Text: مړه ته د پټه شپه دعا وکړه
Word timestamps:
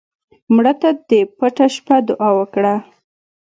مړه 0.55 0.73
ته 0.81 0.89
د 1.09 1.11
پټه 1.37 1.65
شپه 1.75 1.95
دعا 2.07 2.29
وکړه 2.39 2.75